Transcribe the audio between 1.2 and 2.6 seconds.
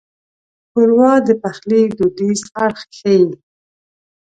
د پخلي دودیز